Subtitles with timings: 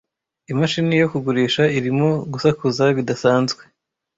[0.51, 3.61] Imashini yo kugurisha irimo gusakuza bidasanzwe.